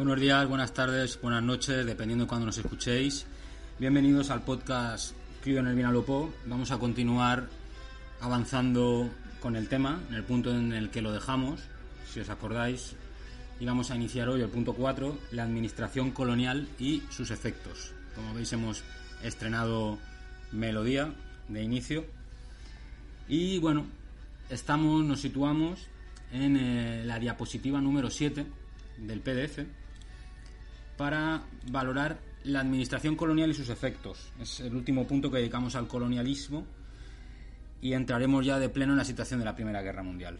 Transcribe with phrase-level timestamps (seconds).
[0.00, 3.26] Buenos días, buenas tardes, buenas noches, dependiendo de cuando nos escuchéis.
[3.78, 6.32] Bienvenidos al podcast Crío en el Vinalopó.
[6.46, 7.48] Vamos a continuar
[8.22, 11.60] avanzando con el tema, en el punto en el que lo dejamos,
[12.10, 12.96] si os acordáis.
[13.60, 17.92] Y vamos a iniciar hoy el punto 4, la administración colonial y sus efectos.
[18.14, 18.82] Como veis hemos
[19.22, 19.98] estrenado
[20.50, 21.12] melodía
[21.48, 22.06] de inicio.
[23.28, 23.84] Y bueno,
[24.48, 25.88] estamos, nos situamos
[26.32, 28.46] en eh, la diapositiva número 7
[28.96, 29.79] del PDF
[31.00, 34.34] para valorar la administración colonial y sus efectos.
[34.38, 36.66] Es el último punto que dedicamos al colonialismo
[37.80, 40.38] y entraremos ya de pleno en la situación de la Primera Guerra Mundial.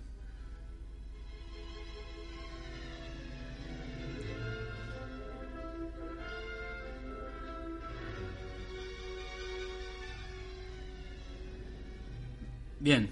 [12.80, 13.08] Bien,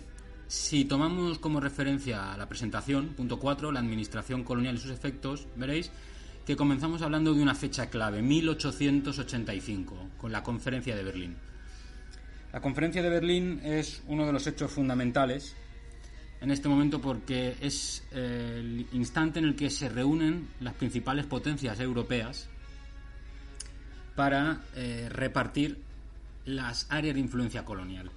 [0.48, 5.90] si tomamos como referencia la presentación, punto 4, la administración colonial y sus efectos, veréis
[6.48, 11.36] que comenzamos hablando de una fecha clave, 1885, con la Conferencia de Berlín.
[12.54, 15.54] La Conferencia de Berlín es uno de los hechos fundamentales
[16.40, 21.26] en este momento porque es eh, el instante en el que se reúnen las principales
[21.26, 22.48] potencias europeas
[24.16, 25.76] para eh, repartir
[26.46, 28.10] las áreas de influencia colonial.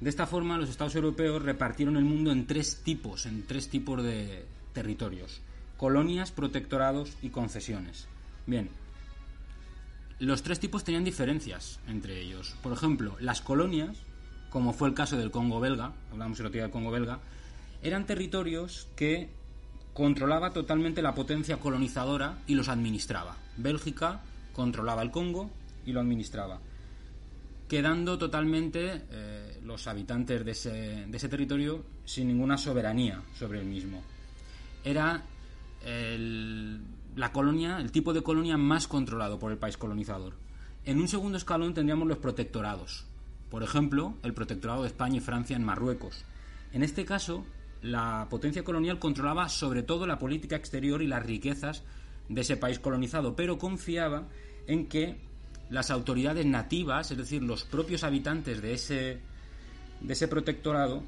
[0.00, 4.02] De esta forma, los Estados europeos repartieron el mundo en tres tipos, en tres tipos
[4.02, 5.42] de territorios
[5.82, 8.06] colonias, protectorados y concesiones.
[8.46, 8.70] Bien,
[10.20, 12.54] los tres tipos tenían diferencias entre ellos.
[12.62, 13.96] Por ejemplo, las colonias,
[14.48, 17.18] como fue el caso del Congo belga, hablamos el otro día del Congo belga,
[17.82, 19.30] eran territorios que
[19.92, 23.36] controlaba totalmente la potencia colonizadora y los administraba.
[23.56, 24.20] Bélgica
[24.52, 25.50] controlaba el Congo
[25.84, 26.60] y lo administraba,
[27.68, 30.70] quedando totalmente eh, los habitantes de ese,
[31.08, 34.00] de ese territorio sin ninguna soberanía sobre el mismo.
[34.84, 35.24] Era
[35.84, 40.34] la colonia, el tipo de colonia más controlado por el país colonizador.
[40.84, 43.06] En un segundo escalón tendríamos los protectorados.
[43.50, 46.24] Por ejemplo, el protectorado de España y Francia en Marruecos.
[46.72, 47.44] En este caso,
[47.82, 51.82] la potencia colonial controlaba sobre todo la política exterior y las riquezas
[52.28, 54.28] de ese país colonizado, pero confiaba
[54.66, 55.20] en que
[55.68, 59.20] las autoridades nativas, es decir, los propios habitantes de ese,
[60.00, 61.02] de ese protectorado,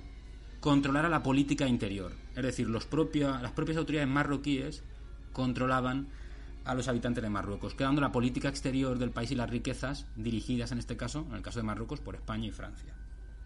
[0.61, 2.13] controlara la política interior.
[2.37, 4.83] Es decir, las propias autoridades marroquíes
[5.33, 6.09] controlaban
[6.65, 10.73] a los habitantes de Marruecos, quedando la política exterior del país y las riquezas dirigidas,
[10.73, 12.95] en este caso, en el caso de Marruecos, por España y Francia.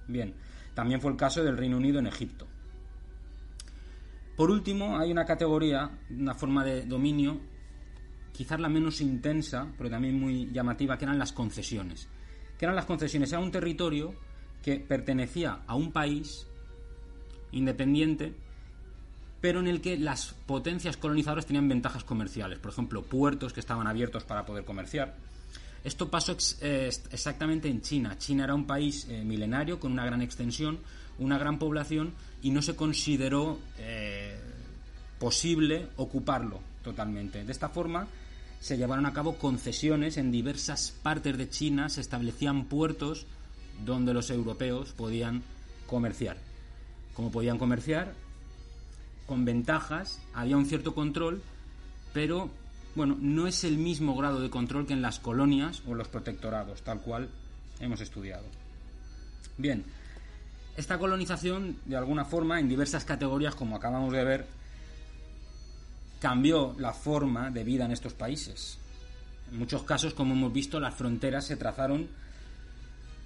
[0.06, 0.34] Bien,
[0.74, 2.46] también fue el caso del Reino Unido en Egipto.
[4.36, 7.40] Por último, hay una categoría, una forma de dominio,
[8.32, 12.08] quizás la menos intensa, pero también muy llamativa, que eran las concesiones.
[12.56, 13.32] ¿Qué eran las concesiones?
[13.32, 14.14] Era un territorio
[14.62, 16.46] que pertenecía a un país
[17.50, 18.32] independiente,
[19.40, 23.86] pero en el que las potencias colonizadoras tenían ventajas comerciales, por ejemplo, puertos que estaban
[23.86, 25.14] abiertos para poder comerciar.
[25.84, 28.18] Esto pasó eh, exactamente en China.
[28.18, 30.80] China era un país eh, milenario con una gran extensión,
[31.18, 34.38] una gran población y no se consideró eh,
[35.18, 37.44] posible ocuparlo totalmente.
[37.44, 38.08] De esta forma
[38.60, 43.26] se llevaron a cabo concesiones en diversas partes de China, se establecían puertos
[43.84, 45.44] donde los europeos podían
[45.86, 46.48] comerciar
[47.18, 48.14] como podían comerciar,
[49.28, 51.42] con ventajas, había un cierto control,
[52.14, 52.50] pero
[52.96, 56.82] bueno, no es el mismo grado de control que en las colonias o los protectorados,
[56.82, 57.28] tal cual
[57.78, 58.44] hemos estudiado.
[59.58, 59.84] Bien,
[60.76, 64.46] esta colonización, de alguna forma, en diversas categorías, como acabamos de ver,
[66.20, 68.78] cambió la forma de vida en estos países.
[69.52, 72.08] En muchos casos, como hemos visto, las fronteras se trazaron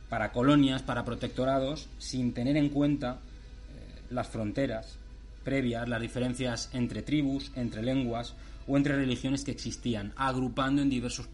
[0.09, 4.99] para colonias, para protectorados, sin tener en cuenta eh, las fronteras
[5.43, 8.35] previas, las diferencias entre tribus, entre lenguas
[8.67, 11.29] o entre religiones que existían, agrupando en diversos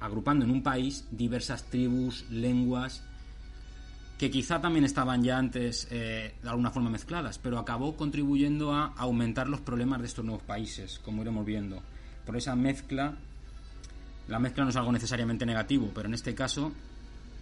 [0.00, 3.04] agrupando en un país diversas tribus, lenguas
[4.18, 8.94] que quizá también estaban ya antes eh, de alguna forma mezcladas, pero acabó contribuyendo a
[8.96, 11.82] aumentar los problemas de estos nuevos países, como iremos viendo.
[12.24, 13.16] Por esa mezcla,
[14.28, 16.72] la mezcla no es algo necesariamente negativo, pero en este caso,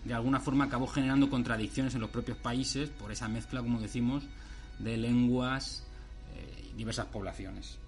[0.05, 4.25] de alguna forma acabó generando contradicciones en los propios países por esa mezcla, como decimos,
[4.83, 5.85] de lenguas
[6.35, 7.79] eh, diversas poblaciones.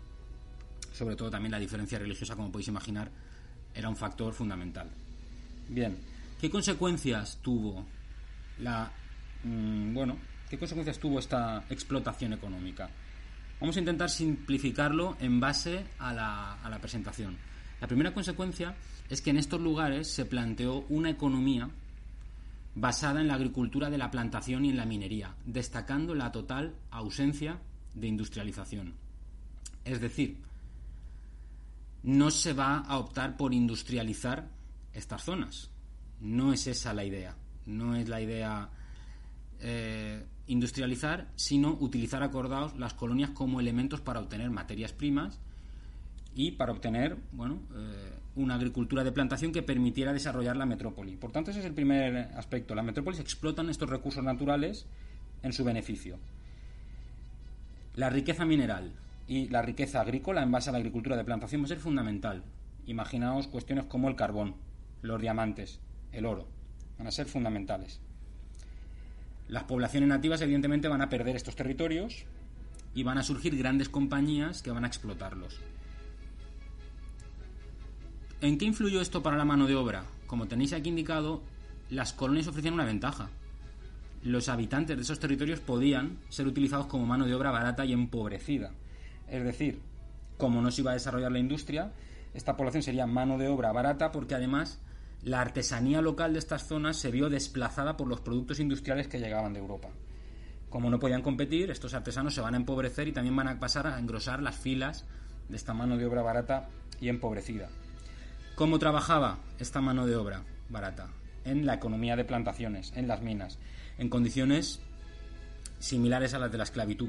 [0.93, 3.11] Sobre todo también la diferencia religiosa, como podéis imaginar,
[3.75, 4.89] era un factor fundamental.
[5.69, 5.97] Bien,
[6.41, 7.87] ¿qué consecuencias tuvo
[8.59, 8.91] la
[9.45, 10.19] mm, bueno,
[10.51, 12.91] qué consecuencias tuvo esta explotación económica?
[13.61, 17.37] Vamos a intentar simplificarlo en base a la, a la presentación.
[17.81, 18.75] La primera consecuencia
[19.09, 21.71] es que en estos lugares se planteó una economía
[22.75, 27.61] basada en la agricultura de la plantación y en la minería, destacando la total ausencia
[27.95, 28.95] de industrialización.
[29.85, 30.39] Es decir,
[32.03, 34.49] no se va a optar por industrializar
[34.93, 35.71] estas zonas.
[36.21, 37.37] No es esa la idea.
[37.67, 38.71] No es la idea
[39.61, 45.39] eh, industrializar, sino utilizar acordados las colonias como elementos para obtener materias primas
[46.35, 51.17] y para obtener bueno, eh, una agricultura de plantación que permitiera desarrollar la metrópoli.
[51.17, 52.75] Por tanto, ese es el primer aspecto.
[52.75, 54.87] Las metrópolis explotan estos recursos naturales
[55.43, 56.19] en su beneficio.
[57.95, 58.93] La riqueza mineral
[59.29, 62.43] y la riqueza agrícola en base a la agricultura de plantación va a ser fundamental.
[62.87, 64.55] Imaginaos cuestiones como el carbón,
[65.03, 65.81] los diamantes,
[66.13, 66.49] el oro.
[66.99, 68.01] Van a ser fundamentales.
[69.49, 72.25] Las poblaciones nativas evidentemente van a perder estos territorios
[72.95, 75.61] y van a surgir grandes compañías que van a explotarlos.
[78.43, 80.05] ¿En qué influyó esto para la mano de obra?
[80.27, 81.43] Como tenéis aquí indicado,
[81.91, 83.31] las colonias ofrecían una ventaja.
[84.25, 88.73] Los habitantes de esos territorios podían ser utilizados como mano de obra barata y empobrecida.
[89.29, 89.79] Es decir,
[90.39, 91.93] como no se iba a desarrollar la industria,
[92.35, 94.81] esta población sería mano de obra barata porque además
[95.23, 99.53] la artesanía local de estas zonas se vio desplazada por los productos industriales que llegaban
[99.53, 99.91] de Europa.
[100.69, 103.87] Como no podían competir, estos artesanos se van a empobrecer y también van a pasar
[103.87, 105.05] a engrosar las filas
[105.49, 106.69] de esta mano de obra barata
[107.01, 107.69] y empobrecida.
[108.55, 111.09] ¿Cómo trabajaba esta mano de obra barata?
[111.45, 113.59] En la economía de plantaciones, en las minas,
[113.97, 114.79] en condiciones
[115.79, 117.09] similares a las de la esclavitud,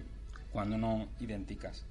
[0.52, 1.86] cuando no idénticas.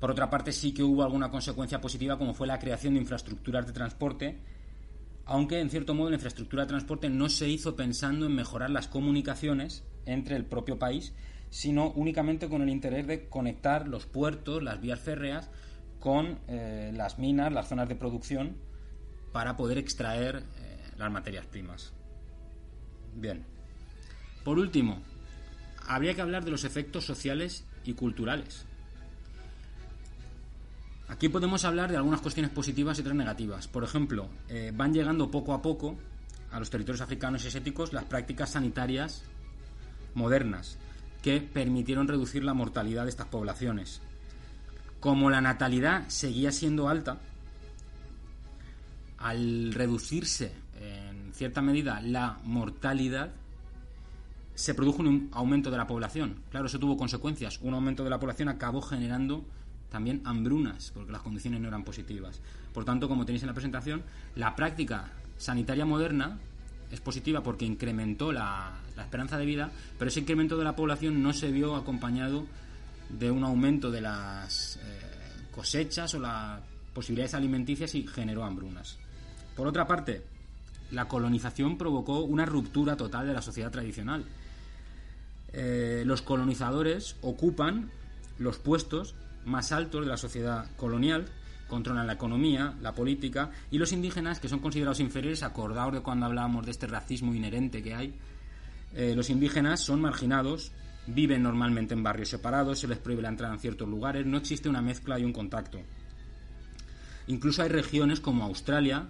[0.00, 3.64] Por otra parte, sí que hubo alguna consecuencia positiva, como fue la creación de infraestructuras
[3.64, 4.40] de transporte,
[5.24, 8.88] aunque en cierto modo la infraestructura de transporte no se hizo pensando en mejorar las
[8.88, 11.14] comunicaciones entre el propio país,
[11.50, 15.48] sino únicamente con el interés de conectar los puertos, las vías férreas,
[16.02, 18.56] con eh, las minas, las zonas de producción,
[19.30, 21.92] para poder extraer eh, las materias primas.
[23.14, 23.44] Bien.
[24.44, 25.00] Por último,
[25.86, 28.66] habría que hablar de los efectos sociales y culturales.
[31.06, 33.68] Aquí podemos hablar de algunas cuestiones positivas y otras negativas.
[33.68, 35.96] Por ejemplo, eh, van llegando poco a poco
[36.50, 39.22] a los territorios africanos y asiáticos las prácticas sanitarias
[40.14, 40.78] modernas
[41.22, 44.02] que permitieron reducir la mortalidad de estas poblaciones
[45.02, 47.18] como la natalidad seguía siendo alta,
[49.18, 53.32] al reducirse en cierta medida la mortalidad,
[54.54, 56.36] se produjo un aumento de la población.
[56.52, 57.58] Claro, eso tuvo consecuencias.
[57.62, 59.44] Un aumento de la población acabó generando
[59.90, 62.40] también hambrunas, porque las condiciones no eran positivas.
[62.72, 64.04] Por tanto, como tenéis en la presentación,
[64.36, 66.38] la práctica sanitaria moderna
[66.92, 71.32] es positiva porque incrementó la, esperanza de vida, pero ese incremento de la población no
[71.32, 72.46] se vio acompañado
[73.12, 74.80] de un aumento de las eh,
[75.50, 76.60] cosechas o las
[76.94, 78.98] posibilidades alimenticias y generó hambrunas.
[79.56, 80.22] Por otra parte,
[80.90, 84.24] la colonización provocó una ruptura total de la sociedad tradicional.
[85.52, 87.90] Eh, los colonizadores ocupan
[88.38, 89.14] los puestos
[89.44, 91.26] más altos de la sociedad colonial,
[91.68, 96.26] controlan la economía, la política, y los indígenas, que son considerados inferiores, acordados de cuando
[96.26, 98.14] hablábamos de este racismo inherente que hay,
[98.94, 100.72] eh, los indígenas son marginados
[101.06, 104.68] Viven normalmente en barrios separados, se les prohíbe la entrada en ciertos lugares, no existe
[104.68, 105.80] una mezcla y un contacto.
[107.26, 109.08] Incluso hay regiones como Australia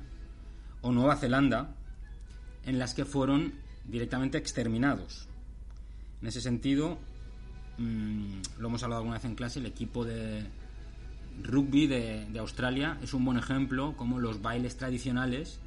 [0.80, 1.74] o Nueva Zelanda
[2.64, 3.52] en las que fueron
[3.84, 5.28] directamente exterminados.
[6.20, 6.98] En ese sentido,
[7.78, 10.44] mm, lo hemos hablado alguna vez en clase, el equipo de
[11.42, 15.58] rugby de, de Australia es un buen ejemplo como los bailes tradicionales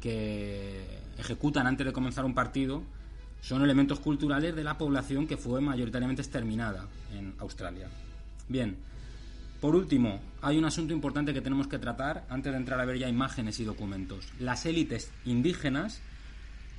[0.00, 0.84] que
[1.18, 2.82] ejecutan antes de comenzar un partido
[3.44, 7.88] son elementos culturales de la población que fue mayoritariamente exterminada en Australia.
[8.48, 8.74] Bien,
[9.60, 12.98] por último, hay un asunto importante que tenemos que tratar antes de entrar a ver
[12.98, 14.32] ya imágenes y documentos.
[14.40, 16.00] Las élites indígenas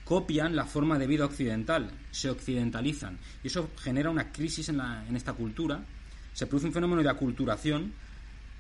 [0.06, 5.16] copian la forma de vida occidental, se occidentalizan, y eso genera una crisis en, en
[5.16, 5.86] esta cultura,
[6.34, 7.94] se produce un fenómeno de aculturación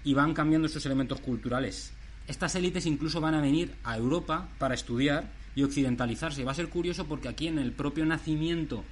[0.04, 1.92] y van cambiando esos elementos culturales.
[2.28, 6.44] Estas élites incluso van a venir a Europa para estudiar y occidentalizarse.
[6.44, 8.84] Va a ser curioso porque aquí en el propio nacimiento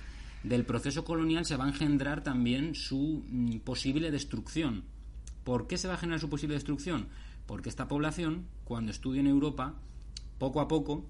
[0.43, 4.83] del proceso colonial se va a engendrar también su mm, posible destrucción.
[5.43, 7.07] ¿Por qué se va a generar su posible destrucción?
[7.45, 9.73] Porque esta población, cuando estudie en Europa,
[10.39, 11.05] poco a poco,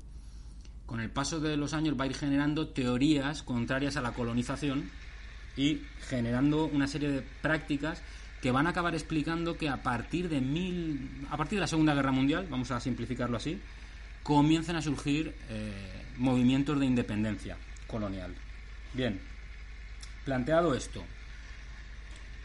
[0.86, 4.90] con el paso de los años va a ir generando teorías contrarias a la colonización
[5.56, 8.02] y generando una serie de prácticas
[8.42, 11.94] que van a acabar explicando que a partir de mil, a partir de la Segunda
[11.94, 13.60] Guerra Mundial, vamos a simplificarlo así,
[14.24, 18.34] comienzan a surgir eh, movimientos de independencia colonial.
[18.94, 19.20] Bien,
[20.24, 21.04] planteado esto,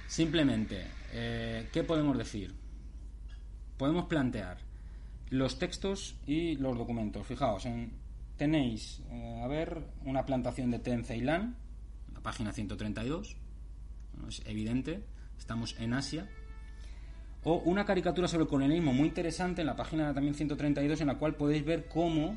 [0.08, 2.54] simplemente, eh, ¿qué podemos decir?
[3.76, 4.58] Podemos plantear
[5.30, 7.26] los textos y los documentos.
[7.26, 7.64] Fijaos,
[8.36, 11.56] tenéis, eh, a ver, una plantación de té en Ceilán,
[12.12, 13.36] la página 132,
[14.26, 15.04] es evidente,
[15.38, 16.28] estamos en Asia,
[17.44, 21.18] o una caricatura sobre el colonialismo muy interesante en la página también 132 en la
[21.18, 22.36] cual podéis ver cómo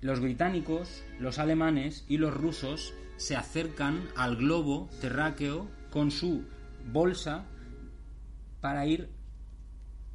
[0.00, 6.44] los británicos, los alemanes y los rusos se acercan al globo terráqueo con su
[6.92, 7.44] bolsa
[8.60, 9.10] para ir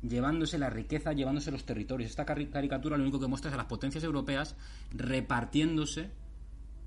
[0.01, 2.10] llevándose la riqueza, llevándose los territorios.
[2.10, 4.55] Esta caricatura lo único que muestra es a las potencias europeas
[4.91, 6.12] repartiéndose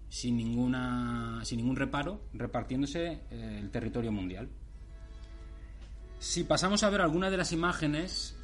[0.08, 4.48] sin ninguna sin ningún reparo, repartiéndose eh, el territorio mundial.
[6.22, 8.36] Si pasamos a ver algunas de las imágenes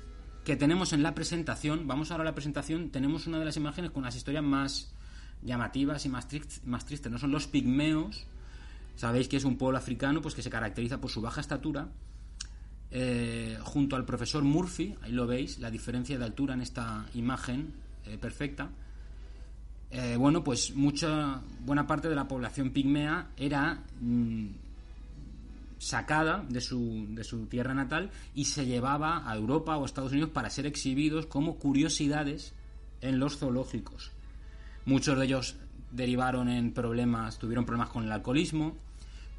[0.44, 3.92] que tenemos en la presentación, vamos ahora a la presentación, tenemos una de las imágenes
[3.92, 4.92] con las historias más
[5.42, 6.26] llamativas y más,
[6.64, 8.26] más tristes, no son los pigmeos,
[8.96, 11.86] sabéis que es un pueblo africano pues que se caracteriza por su baja estatura,
[12.90, 17.74] eh, junto al profesor Murphy, ahí lo veis, la diferencia de altura en esta imagen
[18.06, 18.70] eh, perfecta,
[19.92, 24.48] eh, bueno, pues mucha, buena parte de la población pigmea era mm,
[25.78, 30.30] sacada de su, de su tierra natal y se llevaba a Europa o Estados Unidos
[30.30, 32.54] para ser exhibidos como curiosidades
[33.00, 34.12] en los zoológicos.
[34.84, 35.56] Muchos de ellos
[35.90, 38.76] derivaron en problemas, tuvieron problemas con el alcoholismo,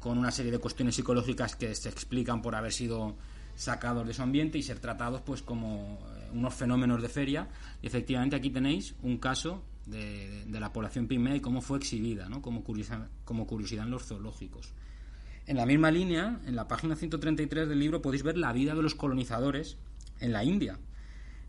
[0.00, 3.16] con una serie de cuestiones psicológicas que se explican por haber sido
[3.54, 7.48] sacados de su ambiente y ser tratados pues como eh, unos fenómenos de feria.
[7.82, 12.40] Y efectivamente aquí tenéis un caso de, la población pigmea y cómo fue exhibida, ¿no?
[12.40, 14.72] como, curiosidad, como curiosidad en los zoológicos.
[15.46, 18.82] En la misma línea, en la página 133 del libro podéis ver la vida de
[18.82, 19.78] los colonizadores
[20.20, 20.78] en la India.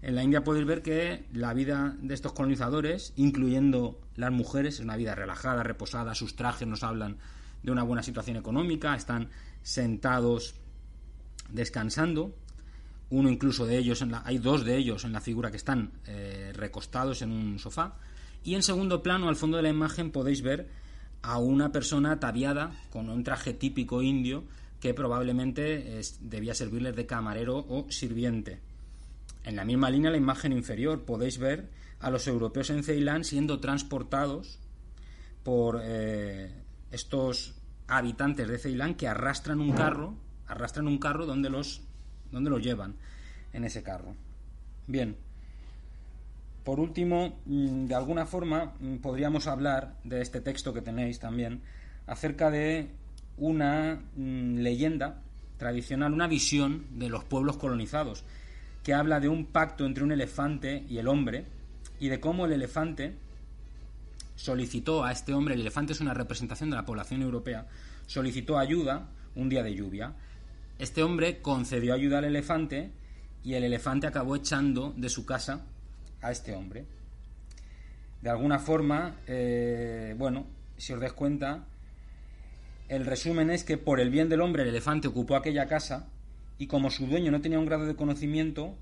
[0.02, 4.80] En la India podéis ver que la vida de estos colonizadores, incluyendo las mujeres, es
[4.80, 7.18] una vida relajada, reposada, sus trajes nos hablan
[7.62, 9.30] de una buena situación económica, están
[9.62, 10.56] sentados
[11.50, 12.36] descansando.
[13.12, 17.22] Uno incluso de ellos, hay dos de ellos en la figura que están eh, recostados
[17.22, 17.98] en un sofá.
[18.44, 20.70] Y en segundo plano, al fondo de la imagen, podéis ver
[21.22, 24.44] a una persona ataviada con un traje típico indio
[24.80, 28.60] que probablemente debía servirles de camarero o sirviente.
[29.44, 33.60] En la misma línea, la imagen inferior, podéis ver a los europeos en Ceilán siendo
[33.60, 34.60] transportados
[35.44, 36.52] por eh,
[36.92, 37.56] estos
[37.88, 40.16] habitantes de Ceilán que arrastran un carro,
[40.48, 41.82] arrastran un carro donde los,
[42.32, 42.96] donde los llevan
[43.54, 44.16] en ese carro.
[44.88, 45.16] Bien,
[46.64, 51.62] por último, mm, de alguna forma mm, podríamos hablar de este texto que tenéis también
[52.08, 52.90] acerca de
[53.38, 55.22] una mm, leyenda
[55.58, 58.24] tradicional, una visión de los pueblos colonizados,
[58.84, 61.46] que habla de un pacto entre un elefante y el hombre
[62.00, 63.16] y de cómo el elefante
[64.36, 67.68] solicitó a este hombre, el elefante es una representación de la población europea,
[68.08, 70.14] solicitó ayuda un día de lluvia.
[70.80, 72.92] Este hombre concedió ayuda al elefante
[73.44, 75.66] y el elefante acabó echando de su casa
[76.22, 76.86] a este hombre.
[78.22, 80.46] De alguna forma, eh, bueno,
[80.78, 81.66] si os das cuenta,
[82.88, 86.08] el resumen es que por el bien del hombre el elefante ocupó aquella casa
[86.58, 88.76] y como su dueño no tenía un grado de conocimiento,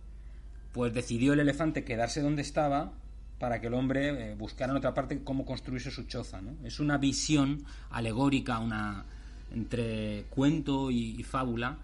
[0.74, 2.92] pues decidió el elefante quedarse donde estaba
[3.40, 6.42] para que el hombre eh, buscara en otra parte cómo construirse su choza.
[6.66, 9.06] Es una visión alegórica, una
[9.54, 11.78] entre cuento y fábula,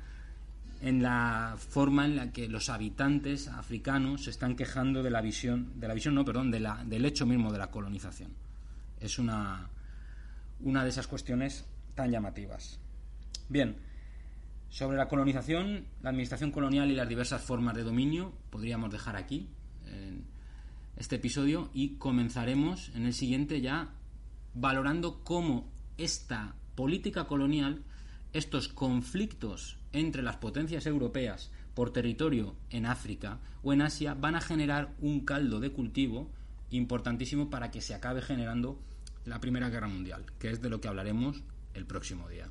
[0.82, 5.80] en la forma en la que los habitantes africanos se están quejando de la visión,
[5.80, 8.32] de la visión, no, perdón, de la, del hecho mismo de la colonización.
[9.00, 9.70] Es una,
[10.62, 11.66] una de esas cuestiones
[11.96, 12.80] tan llamativas.
[13.50, 13.78] Bien,
[14.70, 19.48] sobre la colonización, la administración colonial y las diversas formas de dominio, podríamos dejar aquí
[20.98, 23.90] este episodio y comenzaremos en el siguiente ya
[24.54, 27.84] valorando cómo esta política colonial,
[28.36, 34.42] estos conflictos entre las potencias europeas por territorio en África o en Asia van a
[34.42, 36.30] generar un caldo de cultivo
[36.70, 38.78] importantísimo para que se acabe generando
[39.24, 42.50] la Primera Guerra Mundial, que es de lo que hablaremos el próximo día.